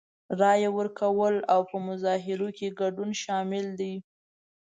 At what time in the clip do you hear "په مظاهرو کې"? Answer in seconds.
1.69-2.75